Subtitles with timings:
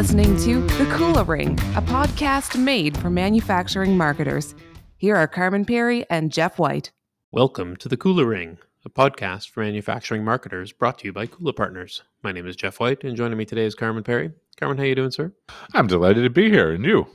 [0.00, 4.54] listening to The Kula Ring, a podcast made for manufacturing marketers.
[4.96, 6.90] Here are Carman Pirie and Jeff White.
[7.32, 8.56] Welcome to the Kula Ring,
[8.86, 12.02] a podcast for manufacturing marketers brought to you by Kula Partners.
[12.22, 14.32] My name is Jeff White, and joining me today is Carman Pirie.
[14.56, 15.34] Carman, how you doing, sir?
[15.74, 17.06] I'm delighted to be here, and you?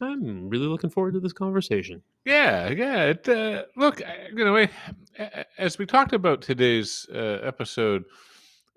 [0.00, 2.00] I'm really looking forward to this conversation.
[2.24, 3.06] Yeah, yeah.
[3.06, 4.00] It, uh, look,
[4.32, 4.68] you know,
[5.58, 8.04] as we talked about today's uh, episode,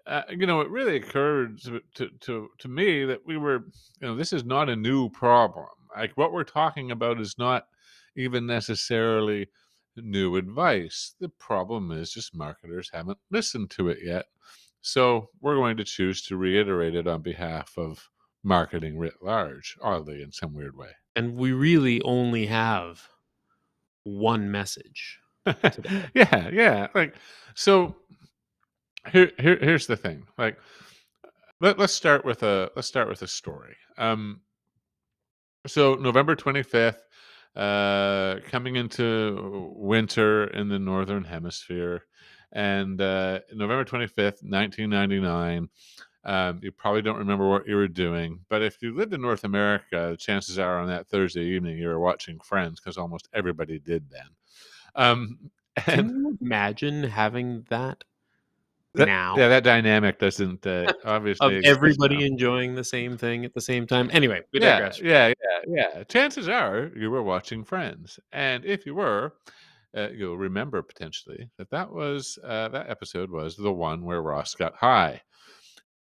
[0.06, 3.66] uh, you know, it really occurred to, to, to to me that we were,
[4.02, 5.68] you know, this is not a new problem.
[5.96, 7.68] Like what we're talking about is not
[8.16, 9.48] even necessarily
[9.96, 11.16] new advice.
[11.20, 14.26] The problem is just marketers haven't listened to it yet.
[14.82, 18.10] So we're going to choose to reiterate it on behalf of
[18.44, 20.90] marketing writ large, oddly, in some weird way.
[21.16, 23.08] And we really only have
[24.04, 25.20] one message.
[26.14, 26.88] yeah, yeah.
[26.94, 27.16] Like
[27.56, 27.96] so
[29.12, 30.26] here, here here's the thing.
[30.38, 30.58] Like
[31.60, 33.76] let, let's start with a let's start with a story.
[33.98, 34.42] Um
[35.66, 36.98] so November 25th,
[37.56, 42.04] uh coming into winter in the northern hemisphere
[42.52, 45.70] and uh November 25th, 1999
[46.26, 49.44] um, you probably don't remember what you were doing, but if you lived in North
[49.44, 54.10] America, chances are on that Thursday evening you were watching Friends because almost everybody did
[54.10, 54.28] then.
[54.96, 55.52] Um,
[55.88, 58.04] and Can you imagine having that,
[58.96, 59.36] that now?
[59.38, 63.88] Yeah, that dynamic doesn't uh, obviously of everybody enjoying the same thing at the same
[63.88, 64.10] time.
[64.14, 65.02] Anyway, we yeah, digress.
[65.02, 66.04] Yeah, yeah, yeah.
[66.06, 69.34] Chances are you were watching Friends, and if you were,
[69.96, 74.56] uh, you'll remember potentially that that was uh, that episode was the one where Ross
[74.56, 75.22] got high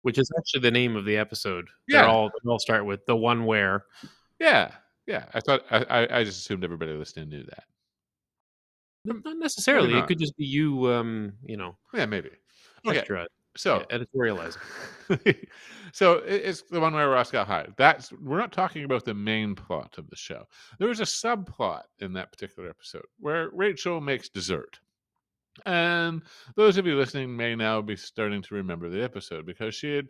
[0.02, 1.68] which is actually the name of the episode.
[1.86, 3.84] Yeah, They're all they all start with the one where.
[4.38, 4.70] Yeah,
[5.06, 5.26] yeah.
[5.34, 7.64] I thought I, I just assumed everybody listening knew that.
[9.04, 9.94] Not necessarily.
[9.94, 10.04] Not.
[10.04, 10.92] It could just be you.
[10.92, 11.76] Um, you know.
[11.92, 12.30] Yeah, maybe.
[12.88, 12.98] Okay.
[12.98, 14.58] Extra, so yeah, editorializing.
[15.92, 17.74] so it's the one where Ross got hired.
[17.76, 20.44] That's we're not talking about the main plot of the show.
[20.78, 24.78] There was a subplot in that particular episode where Rachel makes dessert.
[25.66, 26.22] And
[26.54, 30.06] those of you listening may now be starting to remember the episode because she had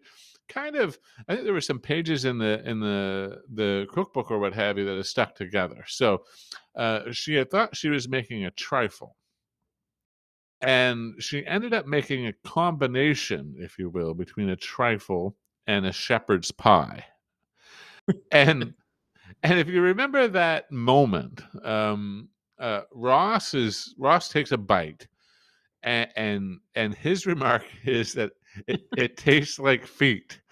[0.48, 0.98] kind of
[1.28, 4.78] I think there were some pages in the in the the cookbook or what have
[4.78, 5.84] you that is stuck together.
[5.86, 6.24] So
[6.76, 9.16] uh, she had thought she was making a trifle.
[10.60, 15.36] And she ended up making a combination, if you will, between a trifle
[15.66, 17.04] and a shepherd's pie.
[18.32, 18.74] and
[19.42, 25.06] and if you remember that moment, um, uh, Ross is Ross takes a bite
[25.82, 28.32] and and, and his remark is that
[28.66, 30.40] it, it tastes like feet.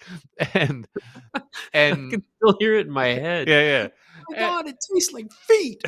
[0.53, 0.87] And
[1.73, 3.47] and I can still hear it in my head.
[3.47, 3.87] Yeah yeah.
[4.29, 5.81] Oh my god it tastes like feet.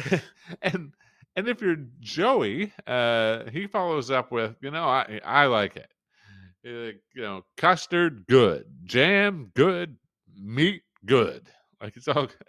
[0.63, 0.91] And
[1.39, 5.89] and if you're joey uh he follows up with you know i i like it.
[6.67, 8.66] Uh, you know custard good.
[8.83, 9.95] Jam good.
[10.38, 11.47] Meat good.
[11.81, 12.47] Like it's all good.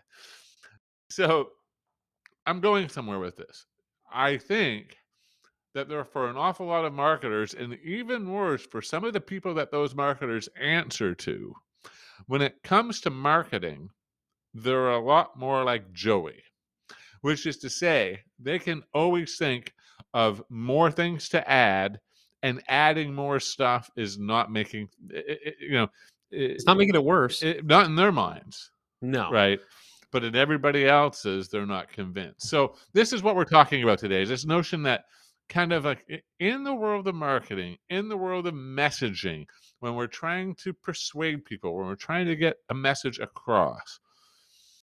[1.09, 1.51] So
[2.47, 3.67] i'm going somewhere with this.
[4.13, 4.97] I think
[5.75, 9.13] that there are for an awful lot of marketers, and even worse, for some of
[9.13, 11.55] the people that those marketers answer to,
[12.27, 13.91] when it comes to marketing,
[14.53, 16.43] they're a lot more like Joey,
[17.23, 19.75] which is to say, they can always think
[20.15, 22.01] of more things to add,
[22.43, 24.89] and adding more stuff is not making,
[25.61, 25.89] you know,
[26.31, 27.43] it's not making it worse.
[27.43, 28.71] It, not in their minds.
[29.03, 29.31] No.
[29.31, 29.61] Right
[30.13, 34.23] but in everybody else's they're not convinced so this is what we're talking about today
[34.23, 35.05] is this notion that
[35.51, 36.07] kind of like
[36.39, 39.45] in the world of marketing, in the world of messaging,
[39.81, 43.99] when we're trying to persuade people, when we're trying to get a message across,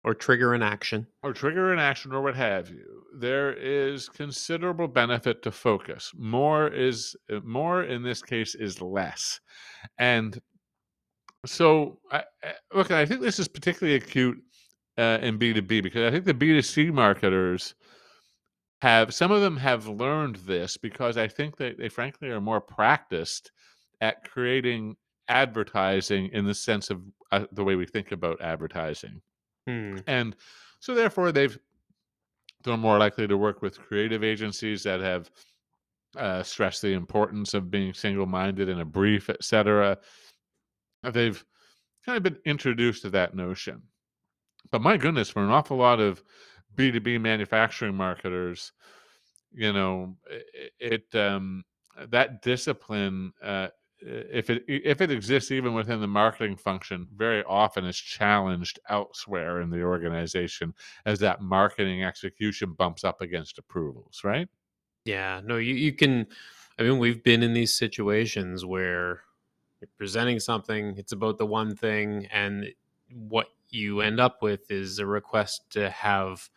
[0.04, 4.88] or trigger an action, or trigger an action, or what have you, there is considerable
[4.88, 6.12] benefit to focus.
[6.16, 9.40] More is uh, more in this case is less,
[9.98, 10.40] and
[11.46, 12.24] so I,
[12.74, 14.38] look, I think this is particularly acute
[14.98, 17.76] uh, in B two B because I think the B two C marketers
[18.82, 22.60] have some of them have learned this because I think that they frankly are more
[22.60, 23.52] practiced
[24.02, 24.98] at creating
[25.30, 27.02] advertising in the sense of
[27.32, 29.22] uh, the way we think about advertising.
[29.68, 29.98] Hmm.
[30.08, 30.36] And
[30.80, 31.58] so therefore they've
[32.64, 35.30] they're more likely to work with creative agencies that have
[36.18, 39.98] uh, stressed the importance of being single-minded in a brief, etc.
[41.04, 41.44] They've
[42.06, 43.82] kind of been introduced to that notion.
[44.72, 46.24] But my goodness, for an awful lot of
[46.76, 48.72] B2B manufacturing marketers,
[49.52, 51.64] you know, it, it um,
[52.10, 53.68] that discipline, uh,
[54.06, 59.62] if it if it exists even within the marketing function, very often is challenged elsewhere
[59.62, 60.74] in the organization
[61.06, 64.48] as that marketing execution bumps up against approvals, right?
[65.06, 66.28] Yeah, no, you, you can.
[66.80, 69.22] I mean, we've been in these situations where
[69.80, 72.68] you're presenting something, it's about the one thing, and
[73.12, 76.50] what you end up with is a request to have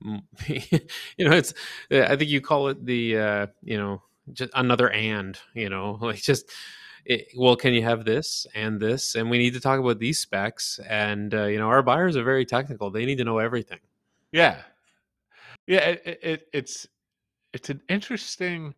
[0.46, 1.52] you know it's
[1.90, 4.00] i think you call it the uh you know
[4.32, 6.50] just another and you know like just
[7.04, 9.14] it, well can you have this and this?
[9.14, 12.24] And we need to talk about these specs and uh, you know our buyers are
[12.24, 13.80] very technical they need to know everything.
[14.32, 14.62] Yeah.
[15.66, 16.86] Yeah it, it, it's
[17.52, 18.74] it's an interesting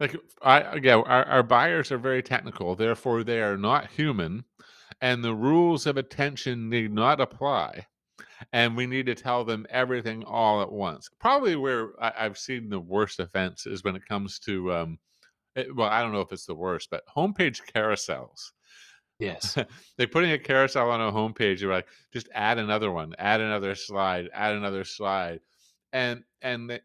[0.00, 4.44] like i again our, our buyers are very technical therefore they are not human
[5.00, 7.86] and the rules of attention need not apply
[8.52, 11.08] and we need to tell them everything all at once.
[11.20, 14.98] Probably where I, have seen the worst offense is when it comes to, um,
[15.54, 18.52] it, well, I don't know if it's the worst, but homepage carousels.
[19.18, 19.56] Yes.
[19.96, 21.60] They're putting a carousel on a homepage.
[21.60, 25.40] You're like, just add another one, add another slide, add another slide
[25.96, 26.78] and and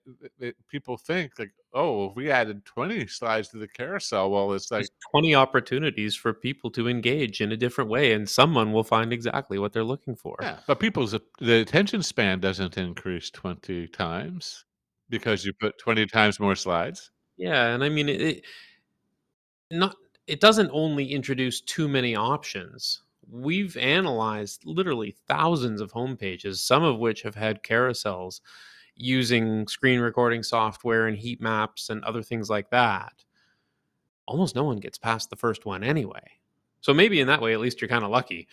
[0.69, 4.79] people think like oh if we added 20 slides to the carousel well it's like
[4.79, 9.11] There's 20 opportunities for people to engage in a different way and someone will find
[9.11, 10.37] exactly what they're looking for.
[10.41, 14.65] Yeah but people's the attention span doesn't increase 20 times
[15.09, 17.11] because you put 20 times more slides?
[17.37, 18.45] Yeah and i mean it, it
[19.71, 19.95] not
[20.27, 23.01] it doesn't only introduce too many options.
[23.29, 28.41] We've analyzed literally thousands of homepages some of which have had carousels
[28.95, 33.13] using screen recording software and heat maps and other things like that,
[34.27, 36.23] almost no one gets past the first one anyway.
[36.81, 38.47] So maybe in that way, at least you're kind of lucky.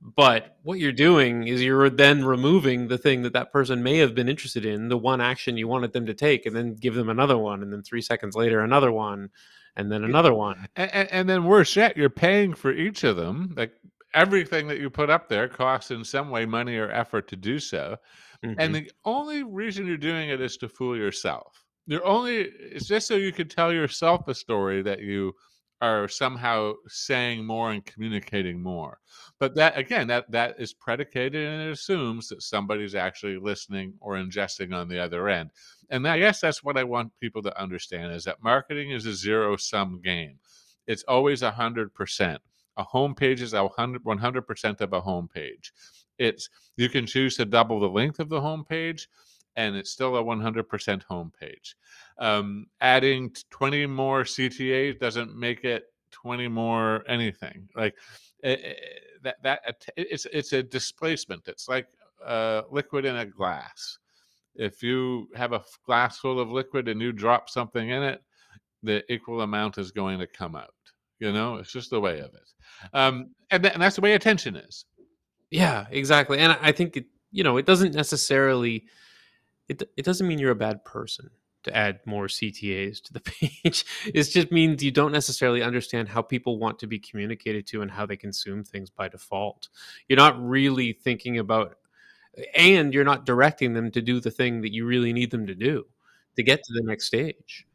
[0.00, 4.14] But what you're doing is you're then removing the thing that that person may have
[4.14, 7.08] been interested in, the one action you wanted them to take, and then give them
[7.08, 9.30] another one, and then three seconds later, another one,
[9.76, 10.68] and then another one.
[10.76, 13.54] And, and, and then worse yet, you're paying for each of them.
[13.56, 13.72] Like
[14.14, 17.58] everything that you put up there costs in some way money or effort to do
[17.58, 17.96] so.
[18.44, 18.60] Mm-hmm.
[18.60, 21.64] And the only reason you're doing it is to fool yourself.
[21.86, 25.32] You're only it's just so you can tell yourself a story that you
[25.80, 28.98] are somehow saying more and communicating more.
[29.38, 34.14] But that again, that that is predicated and it assumes that somebody's actually listening or
[34.14, 35.50] ingesting on the other end.
[35.90, 39.14] And I guess that's what I want people to understand is that marketing is a
[39.14, 40.38] zero sum game.
[40.86, 42.40] It's always a hundred percent.
[42.76, 45.70] A homepage is a hundred one hundred percent of a homepage.
[46.18, 49.08] It's you can choose to double the length of the home page,
[49.56, 51.76] and it's still a 100% home page.
[52.18, 57.68] Um, adding 20 more CTAs doesn't make it 20 more anything.
[57.74, 57.94] Like
[58.42, 61.48] it, eh, it, eh, that, that it's it's a displacement.
[61.48, 61.88] It's like
[62.24, 63.98] uh, liquid in a glass.
[64.54, 68.22] If you have a glass full of liquid and you drop something in it,
[68.82, 70.74] the equal amount is going to come out.
[71.20, 72.48] You know, it's just the way of it.
[72.92, 74.84] Um, and, th- and that's the way attention is.
[75.50, 76.38] Yeah, exactly.
[76.38, 78.84] And I think it, you know, it doesn't necessarily
[79.68, 81.30] it it doesn't mean you're a bad person
[81.64, 83.84] to add more CTAs to the page.
[84.06, 87.90] it just means you don't necessarily understand how people want to be communicated to and
[87.90, 89.68] how they consume things by default.
[90.08, 91.76] You're not really thinking about
[92.54, 95.54] and you're not directing them to do the thing that you really need them to
[95.54, 95.86] do
[96.36, 97.66] to get to the next stage.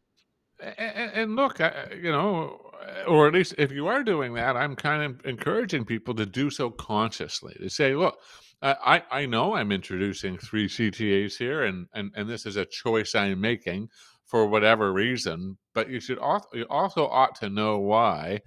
[0.78, 2.63] And, look, you know,
[3.08, 6.50] or at least if you are doing that, I'm kind of encouraging people to do
[6.50, 7.56] so consciously.
[7.60, 8.18] To say, look,
[8.62, 13.14] I, I know I'm introducing three CTAs here, and, and, and this is a choice
[13.14, 13.90] I'm making
[14.26, 18.40] for whatever reason, but you should also, you also ought to know why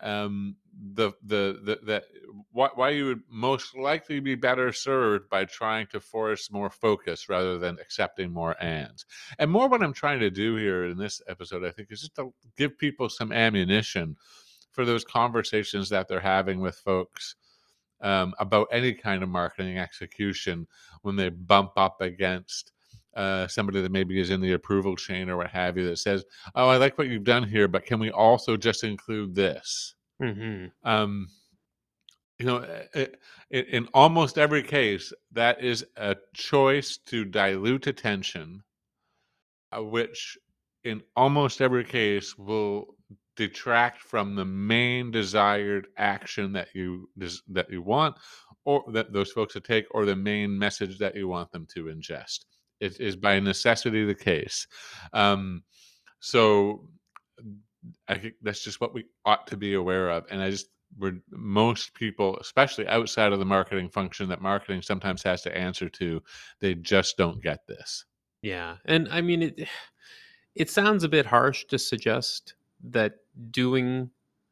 [0.00, 2.02] um, the the the
[2.52, 7.28] why, why you would most likely be better served by trying to force more focus
[7.28, 9.06] rather than accepting more ands.
[9.38, 12.16] And more what I'm trying to do here in this episode, I think, is just
[12.16, 14.16] to give people some ammunition
[14.72, 17.36] for those conversations that they're having with folks
[18.02, 20.66] um, about any kind of marketing execution
[21.02, 22.72] when they bump up against
[23.16, 26.24] uh, somebody that maybe is in the approval chain or what have you that says,
[26.54, 30.88] "Oh, I like what you've done here, but can we also just include this?" Mm-hmm.
[30.88, 31.28] Um,
[32.38, 32.56] you know,
[32.94, 33.18] it,
[33.50, 38.62] it, in almost every case, that is a choice to dilute attention,
[39.72, 40.36] uh, which
[40.84, 42.94] in almost every case will
[43.36, 47.08] detract from the main desired action that you
[47.48, 48.16] that you want
[48.64, 51.84] or that those folks to take or the main message that you want them to
[51.84, 52.46] ingest
[52.80, 54.66] it is by necessity the case.
[55.12, 55.62] Um,
[56.20, 56.88] so
[58.08, 60.24] I think that's just what we ought to be aware of.
[60.30, 65.22] And I just, we're most people, especially outside of the marketing function that marketing sometimes
[65.22, 66.22] has to answer to,
[66.60, 68.04] they just don't get this.
[68.42, 68.76] Yeah.
[68.84, 69.68] And I mean, it,
[70.54, 73.14] it sounds a bit harsh to suggest that
[73.50, 74.10] doing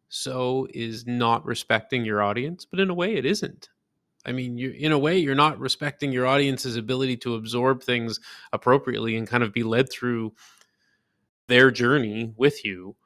[0.09, 3.69] so is not respecting your audience, but in a way it isn't.
[4.27, 8.21] I mean, you in a way you're not respecting your audience's ability to absorb things
[8.53, 10.33] appropriately and kind of be led through
[11.47, 12.97] their journey with you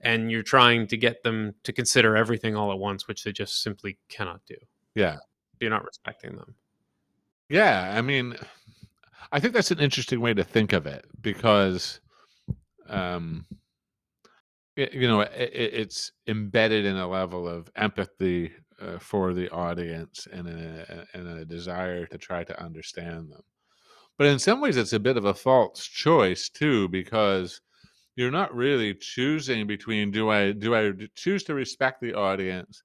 [0.00, 3.62] and you're trying to get them to consider everything all at once which they just
[3.62, 4.56] simply cannot do.
[4.94, 5.16] Yeah.
[5.60, 6.54] you're not respecting them.
[7.48, 8.36] Yeah, I mean,
[9.32, 12.00] I think that's an interesting way to think of it because,
[12.88, 13.46] um,
[14.76, 20.28] it, you know, it, it's embedded in a level of empathy uh, for the audience
[20.32, 23.42] and a, and a desire to try to understand them.
[24.18, 27.60] But in some ways, it's a bit of a false choice too, because
[28.18, 32.82] you're not really choosing between do I do I choose to respect the audience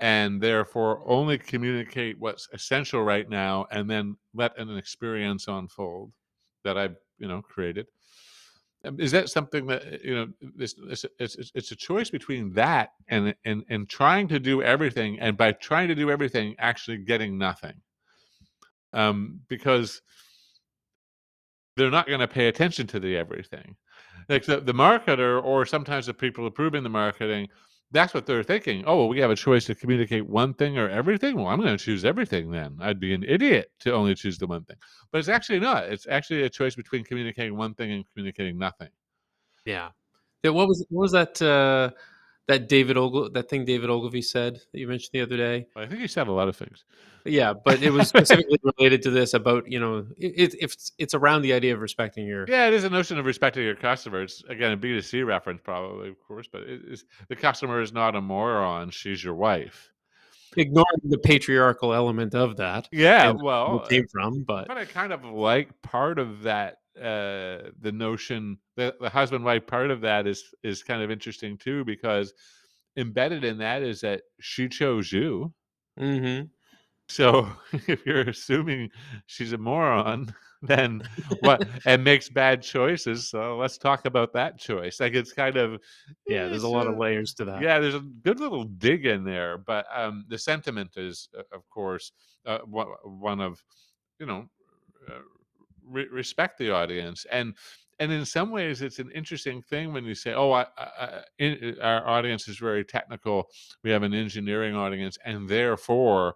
[0.00, 6.12] and therefore only communicate what's essential right now and then let an experience unfold
[6.64, 7.86] that I've you know created.
[8.84, 10.26] Um, is that something that you know?
[10.58, 15.18] It's, it's, it's, it's a choice between that and and and trying to do everything,
[15.20, 17.80] and by trying to do everything, actually getting nothing.
[18.92, 20.02] Um, because
[21.78, 23.76] they're not going to pay attention to the everything.
[24.30, 27.48] Like the, the marketer, or sometimes the people approving the marketing,
[27.90, 28.84] that's what they're thinking.
[28.86, 31.36] Oh, well, we have a choice to communicate one thing or everything.
[31.36, 32.78] Well, I'm going to choose everything then.
[32.80, 34.76] I'd be an idiot to only choose the one thing.
[35.10, 35.84] But it's actually not.
[35.84, 38.90] It's actually a choice between communicating one thing and communicating nothing.
[39.64, 39.88] Yeah.
[40.44, 40.50] Yeah.
[40.52, 41.42] What was what was that?
[41.42, 41.90] Uh,
[42.50, 45.66] that David Ogle that thing David Ogilvy said that you mentioned the other day.
[45.76, 46.84] I think he said a lot of things.
[47.24, 51.42] Yeah, but it was specifically related to this about you know it, it's it's around
[51.42, 54.72] the idea of respecting your yeah it is a notion of respecting your customers again
[54.72, 58.16] a B two C reference probably of course but it is the customer is not
[58.16, 59.90] a moron she's your wife
[60.56, 65.24] ignoring the patriarchal element of that yeah well came from but but I kind of
[65.24, 70.44] like part of that uh the notion the, the husband wife part of that is
[70.62, 72.32] is kind of interesting too because
[72.96, 75.52] embedded in that is that she chose you.
[75.98, 76.46] Mm-hmm.
[77.08, 77.48] so
[77.86, 78.88] if you're assuming
[79.26, 81.02] she's a moron then
[81.40, 85.00] what and makes bad choices so let's talk about that choice.
[85.00, 85.80] Like it's kind of
[86.26, 87.62] yeah there's a lot of layers to that.
[87.62, 92.12] yeah there's a good little dig in there but um the sentiment is of course
[92.46, 93.62] uh, one of
[94.18, 94.48] you know
[95.08, 95.20] uh,
[95.86, 97.54] re- respect the audience and
[97.98, 101.76] and in some ways it's an interesting thing when you say oh I, I, in,
[101.80, 103.48] our audience is very technical
[103.82, 106.34] we have an engineering audience and therefore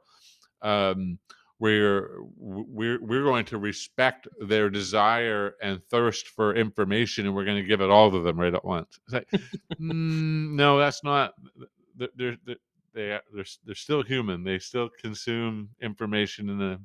[0.62, 1.18] um,
[1.60, 7.62] we're we're we're going to respect their desire and thirst for information and we're going
[7.62, 8.98] to give it all to them right at once.
[9.10, 11.34] Like, mm, no that's not
[11.96, 12.56] they're, they're,
[12.92, 13.20] they're,
[13.64, 16.80] they're still human they still consume information in a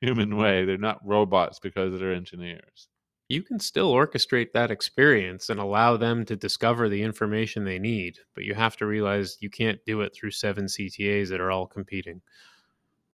[0.00, 0.64] human way.
[0.64, 2.88] They're not robots because they're engineers.
[3.28, 8.18] You can still orchestrate that experience and allow them to discover the information they need,
[8.34, 11.66] but you have to realize you can't do it through seven CTAs that are all
[11.66, 12.22] competing.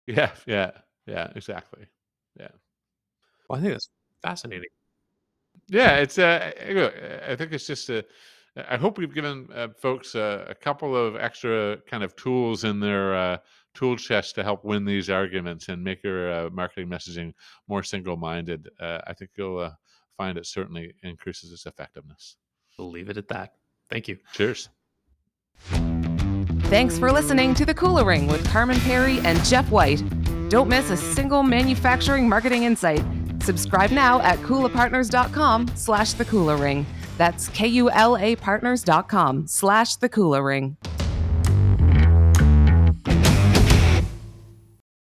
[0.06, 0.70] Yeah, yeah,
[1.06, 1.86] yeah, exactly.
[2.38, 2.48] Yeah.
[3.48, 3.88] Well, I think that's
[4.22, 4.68] fascinating.
[5.68, 6.18] Yeah, it's.
[6.18, 6.52] Uh,
[7.26, 8.04] I think it's just a.
[8.68, 12.80] I hope we've given uh, folks uh, a couple of extra kind of tools in
[12.80, 13.38] their uh,
[13.74, 17.32] tool chest to help win these arguments and make your uh, marketing messaging
[17.68, 18.68] more single-minded.
[18.80, 19.72] Uh, I think you'll uh,
[20.16, 22.36] find it certainly increases its effectiveness.
[22.78, 23.54] We'll leave it at that.
[23.90, 24.18] Thank you.
[24.32, 24.68] Cheers.
[26.64, 30.02] Thanks for listening to The Kula Ring with Carman Pirie and Jeff White.
[30.48, 33.04] Don't miss a single manufacturing marketing insight.
[33.42, 36.86] Subscribe now at kulapartners.com slash the Kula Ring.
[37.18, 40.76] That's K-U-L-A partners.com slash the Kula Ring.